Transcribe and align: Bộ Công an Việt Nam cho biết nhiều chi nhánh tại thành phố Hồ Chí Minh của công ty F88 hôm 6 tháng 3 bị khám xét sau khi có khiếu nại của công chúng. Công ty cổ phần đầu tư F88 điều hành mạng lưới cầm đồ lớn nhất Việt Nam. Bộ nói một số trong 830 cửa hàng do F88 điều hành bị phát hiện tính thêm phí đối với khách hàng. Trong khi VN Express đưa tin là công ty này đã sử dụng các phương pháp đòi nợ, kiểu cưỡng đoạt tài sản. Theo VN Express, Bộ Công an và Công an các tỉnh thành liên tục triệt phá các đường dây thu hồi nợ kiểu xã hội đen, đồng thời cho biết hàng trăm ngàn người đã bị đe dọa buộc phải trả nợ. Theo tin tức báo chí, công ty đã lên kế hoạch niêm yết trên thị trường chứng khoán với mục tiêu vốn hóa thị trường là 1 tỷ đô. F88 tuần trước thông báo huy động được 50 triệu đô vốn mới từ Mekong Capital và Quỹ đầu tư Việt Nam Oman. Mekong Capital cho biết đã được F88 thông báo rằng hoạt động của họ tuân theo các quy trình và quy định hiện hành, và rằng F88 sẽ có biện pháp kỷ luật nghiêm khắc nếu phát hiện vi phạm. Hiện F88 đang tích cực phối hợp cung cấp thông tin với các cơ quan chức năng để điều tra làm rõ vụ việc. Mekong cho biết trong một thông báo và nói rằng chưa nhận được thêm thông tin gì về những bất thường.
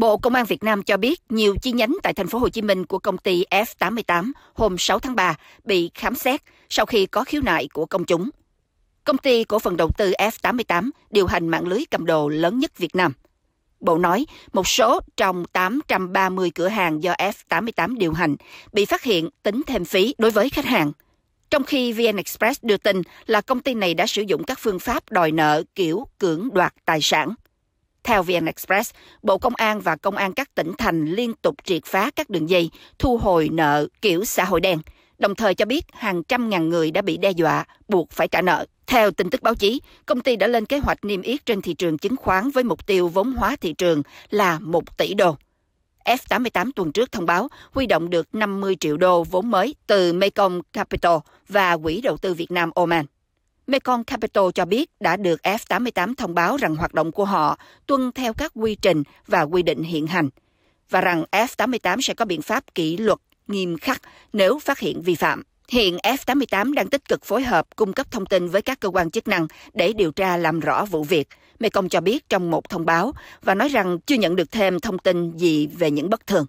Bộ 0.00 0.16
Công 0.16 0.34
an 0.34 0.44
Việt 0.44 0.64
Nam 0.64 0.82
cho 0.82 0.96
biết 0.96 1.20
nhiều 1.28 1.54
chi 1.62 1.72
nhánh 1.72 1.96
tại 2.02 2.14
thành 2.14 2.26
phố 2.26 2.38
Hồ 2.38 2.48
Chí 2.48 2.62
Minh 2.62 2.86
của 2.86 2.98
công 2.98 3.18
ty 3.18 3.44
F88 3.50 4.32
hôm 4.54 4.78
6 4.78 4.98
tháng 4.98 5.16
3 5.16 5.36
bị 5.64 5.90
khám 5.94 6.14
xét 6.14 6.40
sau 6.68 6.86
khi 6.86 7.06
có 7.06 7.24
khiếu 7.24 7.42
nại 7.42 7.68
của 7.72 7.86
công 7.86 8.04
chúng. 8.04 8.30
Công 9.04 9.18
ty 9.18 9.44
cổ 9.44 9.58
phần 9.58 9.76
đầu 9.76 9.90
tư 9.98 10.12
F88 10.18 10.90
điều 11.10 11.26
hành 11.26 11.48
mạng 11.48 11.66
lưới 11.66 11.84
cầm 11.90 12.06
đồ 12.06 12.28
lớn 12.28 12.58
nhất 12.58 12.78
Việt 12.78 12.96
Nam. 12.96 13.12
Bộ 13.80 13.98
nói 13.98 14.26
một 14.52 14.68
số 14.68 15.00
trong 15.16 15.44
830 15.52 16.50
cửa 16.54 16.68
hàng 16.68 17.02
do 17.02 17.12
F88 17.12 17.98
điều 17.98 18.12
hành 18.12 18.36
bị 18.72 18.84
phát 18.84 19.02
hiện 19.02 19.28
tính 19.42 19.62
thêm 19.66 19.84
phí 19.84 20.14
đối 20.18 20.30
với 20.30 20.50
khách 20.50 20.64
hàng. 20.64 20.92
Trong 21.50 21.64
khi 21.64 21.92
VN 21.92 22.16
Express 22.16 22.64
đưa 22.64 22.76
tin 22.76 23.02
là 23.26 23.40
công 23.40 23.60
ty 23.60 23.74
này 23.74 23.94
đã 23.94 24.06
sử 24.06 24.22
dụng 24.22 24.44
các 24.44 24.58
phương 24.60 24.78
pháp 24.78 25.10
đòi 25.10 25.32
nợ, 25.32 25.62
kiểu 25.74 26.06
cưỡng 26.18 26.48
đoạt 26.52 26.74
tài 26.84 27.00
sản. 27.02 27.34
Theo 28.04 28.22
VN 28.22 28.46
Express, 28.46 28.94
Bộ 29.22 29.38
Công 29.38 29.54
an 29.56 29.80
và 29.80 29.96
Công 29.96 30.16
an 30.16 30.32
các 30.32 30.54
tỉnh 30.54 30.72
thành 30.78 31.04
liên 31.04 31.32
tục 31.42 31.54
triệt 31.64 31.82
phá 31.84 32.10
các 32.16 32.30
đường 32.30 32.50
dây 32.50 32.70
thu 32.98 33.18
hồi 33.18 33.48
nợ 33.52 33.86
kiểu 34.02 34.24
xã 34.24 34.44
hội 34.44 34.60
đen, 34.60 34.78
đồng 35.18 35.34
thời 35.34 35.54
cho 35.54 35.64
biết 35.64 35.84
hàng 35.92 36.22
trăm 36.22 36.50
ngàn 36.50 36.68
người 36.68 36.90
đã 36.90 37.02
bị 37.02 37.16
đe 37.16 37.30
dọa 37.30 37.64
buộc 37.88 38.10
phải 38.10 38.28
trả 38.28 38.42
nợ. 38.42 38.66
Theo 38.86 39.10
tin 39.10 39.30
tức 39.30 39.42
báo 39.42 39.54
chí, 39.54 39.80
công 40.06 40.20
ty 40.20 40.36
đã 40.36 40.46
lên 40.46 40.66
kế 40.66 40.78
hoạch 40.78 41.04
niêm 41.04 41.22
yết 41.22 41.46
trên 41.46 41.62
thị 41.62 41.74
trường 41.74 41.98
chứng 41.98 42.16
khoán 42.16 42.50
với 42.50 42.64
mục 42.64 42.86
tiêu 42.86 43.08
vốn 43.08 43.32
hóa 43.32 43.56
thị 43.60 43.72
trường 43.72 44.02
là 44.30 44.58
1 44.58 44.96
tỷ 44.96 45.14
đô. 45.14 45.36
F88 46.04 46.70
tuần 46.76 46.92
trước 46.92 47.12
thông 47.12 47.26
báo 47.26 47.48
huy 47.72 47.86
động 47.86 48.10
được 48.10 48.34
50 48.34 48.76
triệu 48.80 48.96
đô 48.96 49.24
vốn 49.24 49.50
mới 49.50 49.74
từ 49.86 50.12
Mekong 50.12 50.62
Capital 50.72 51.16
và 51.48 51.76
Quỹ 51.76 52.00
đầu 52.00 52.16
tư 52.16 52.34
Việt 52.34 52.50
Nam 52.50 52.70
Oman. 52.74 53.06
Mekong 53.70 54.04
Capital 54.04 54.44
cho 54.54 54.64
biết 54.64 54.90
đã 55.00 55.16
được 55.16 55.40
F88 55.42 56.14
thông 56.14 56.34
báo 56.34 56.56
rằng 56.56 56.76
hoạt 56.76 56.94
động 56.94 57.12
của 57.12 57.24
họ 57.24 57.58
tuân 57.86 58.12
theo 58.12 58.32
các 58.32 58.52
quy 58.54 58.74
trình 58.74 59.02
và 59.26 59.42
quy 59.42 59.62
định 59.62 59.82
hiện 59.82 60.06
hành, 60.06 60.28
và 60.90 61.00
rằng 61.00 61.24
F88 61.30 62.00
sẽ 62.00 62.14
có 62.14 62.24
biện 62.24 62.42
pháp 62.42 62.74
kỷ 62.74 62.96
luật 62.96 63.18
nghiêm 63.48 63.78
khắc 63.78 64.02
nếu 64.32 64.58
phát 64.58 64.78
hiện 64.78 65.02
vi 65.02 65.14
phạm. 65.14 65.42
Hiện 65.68 65.96
F88 65.96 66.74
đang 66.74 66.88
tích 66.88 67.08
cực 67.08 67.24
phối 67.24 67.42
hợp 67.42 67.76
cung 67.76 67.92
cấp 67.92 68.10
thông 68.10 68.26
tin 68.26 68.48
với 68.48 68.62
các 68.62 68.80
cơ 68.80 68.88
quan 68.88 69.10
chức 69.10 69.28
năng 69.28 69.46
để 69.72 69.92
điều 69.92 70.12
tra 70.12 70.36
làm 70.36 70.60
rõ 70.60 70.84
vụ 70.84 71.04
việc. 71.04 71.28
Mekong 71.60 71.88
cho 71.88 72.00
biết 72.00 72.28
trong 72.28 72.50
một 72.50 72.68
thông 72.68 72.86
báo 72.86 73.12
và 73.42 73.54
nói 73.54 73.68
rằng 73.68 73.98
chưa 74.06 74.16
nhận 74.16 74.36
được 74.36 74.52
thêm 74.52 74.80
thông 74.80 74.98
tin 74.98 75.36
gì 75.36 75.66
về 75.66 75.90
những 75.90 76.10
bất 76.10 76.26
thường. 76.26 76.46